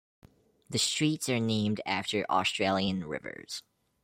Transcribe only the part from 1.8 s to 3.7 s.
after Australian rivers.